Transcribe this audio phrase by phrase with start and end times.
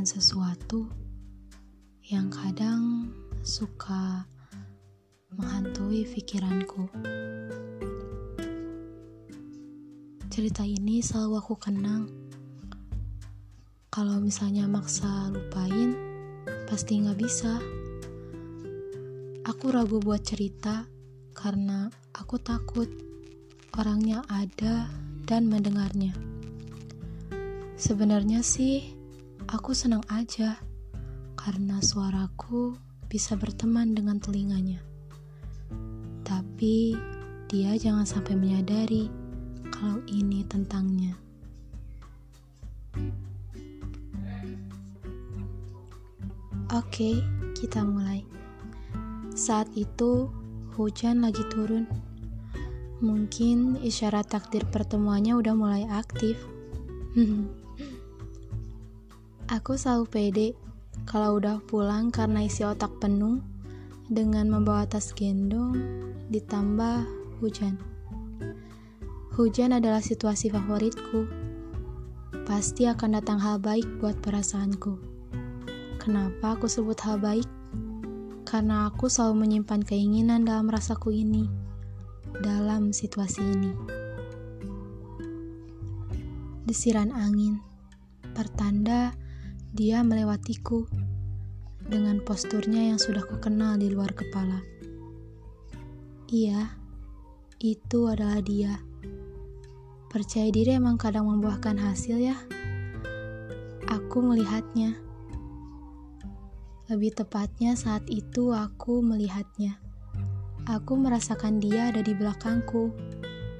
[0.00, 0.88] sesuatu
[2.08, 3.12] yang kadang
[3.44, 4.24] suka
[5.36, 6.88] menghantui pikiranku.
[10.32, 12.08] Cerita ini selalu aku kenang.
[13.92, 15.92] Kalau misalnya maksa lupain,
[16.64, 17.60] pasti nggak bisa.
[19.44, 20.88] Aku ragu buat cerita
[21.36, 22.88] karena aku takut
[23.76, 24.88] orangnya ada
[25.28, 26.16] dan mendengarnya.
[27.76, 28.91] Sebenarnya sih,
[29.52, 30.56] aku senang aja
[31.36, 32.72] karena suaraku
[33.04, 34.80] bisa berteman dengan telinganya.
[36.24, 36.96] Tapi
[37.52, 39.12] dia jangan sampai menyadari
[39.68, 41.12] kalau ini tentangnya.
[46.72, 47.20] Oke,
[47.52, 48.24] kita mulai.
[49.36, 50.32] Saat itu
[50.80, 51.84] hujan lagi turun.
[53.04, 56.40] Mungkin isyarat takdir pertemuannya udah mulai aktif.
[59.50, 60.48] Aku selalu pede
[61.02, 63.42] kalau udah pulang karena isi otak penuh
[64.06, 65.74] dengan membawa tas gendong
[66.30, 67.02] ditambah
[67.42, 67.74] hujan.
[69.32, 71.24] Hujan adalah situasi favoritku.
[72.44, 75.00] Pasti akan datang hal baik buat perasaanku.
[75.96, 77.48] Kenapa aku sebut hal baik?
[78.44, 81.48] Karena aku selalu menyimpan keinginan dalam rasaku ini,
[82.44, 83.72] dalam situasi ini.
[86.68, 87.64] Desiran angin,
[88.36, 89.16] pertanda
[89.72, 90.84] dia melewatiku
[91.88, 94.60] dengan posturnya yang sudah kukenal di luar kepala.
[96.28, 96.76] Iya,
[97.56, 98.84] itu adalah dia.
[100.12, 102.36] Percaya diri emang kadang membuahkan hasil ya.
[103.88, 104.92] Aku melihatnya.
[106.92, 109.80] Lebih tepatnya saat itu aku melihatnya.
[110.68, 112.92] Aku merasakan dia ada di belakangku,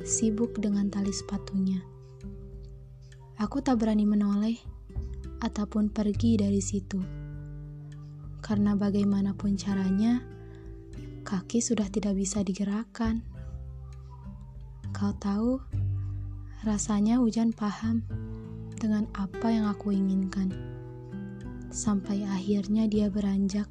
[0.04, 1.80] sibuk dengan tali sepatunya.
[3.40, 4.60] Aku tak berani menoleh
[5.42, 7.02] ataupun pergi dari situ.
[8.38, 10.22] Karena bagaimanapun caranya,
[11.26, 13.26] kaki sudah tidak bisa digerakkan.
[14.94, 15.58] Kau tahu,
[16.62, 18.06] rasanya hujan paham
[18.78, 20.54] dengan apa yang aku inginkan.
[21.74, 23.66] Sampai akhirnya dia beranjak.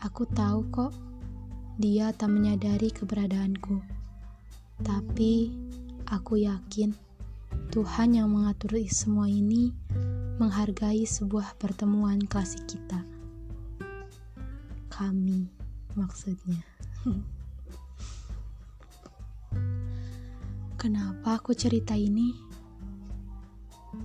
[0.00, 0.92] Aku tahu kok,
[1.76, 3.80] dia tak menyadari keberadaanku.
[4.80, 5.52] Tapi,
[6.08, 6.96] aku yakin
[7.68, 9.79] Tuhan yang mengatur semua ini
[10.40, 13.04] menghargai sebuah pertemuan klasik kita.
[14.88, 15.44] Kami,
[15.92, 16.64] maksudnya.
[20.80, 22.32] Kenapa aku cerita ini?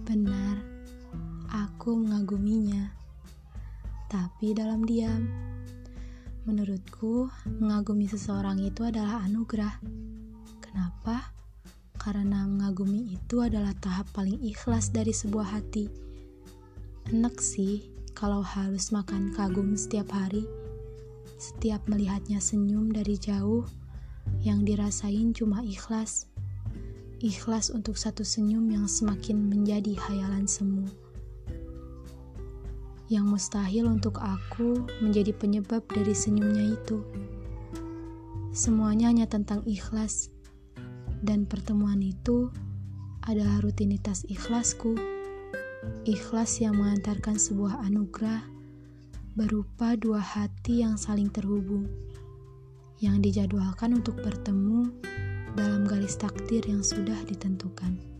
[0.03, 0.59] Benar,
[1.47, 2.91] aku mengaguminya,
[4.11, 5.31] tapi dalam diam.
[6.43, 7.31] Menurutku,
[7.63, 9.79] mengagumi seseorang itu adalah anugerah.
[10.59, 11.31] Kenapa?
[11.95, 16.04] Karena mengagumi itu adalah tahap paling ikhlas dari sebuah hati
[17.05, 17.85] Enak sih
[18.17, 20.41] kalau harus makan kagum setiap hari.
[21.37, 23.61] Setiap melihatnya senyum dari jauh,
[24.41, 26.25] yang dirasain cuma ikhlas.
[27.21, 30.89] Ikhlas untuk satu senyum yang semakin menjadi hayalan semu.
[33.05, 37.05] Yang mustahil untuk aku menjadi penyebab dari senyumnya itu.
[38.49, 40.33] Semuanya hanya tentang ikhlas.
[41.21, 42.49] Dan pertemuan itu
[43.21, 45.14] adalah rutinitas ikhlasku
[46.07, 48.45] ikhlas yang mengantarkan sebuah anugerah
[49.35, 51.89] berupa dua hati yang saling terhubung,
[53.03, 54.87] yang dijadwalkan untuk bertemu
[55.59, 58.14] dalam garis takdir yang sudah ditentukan.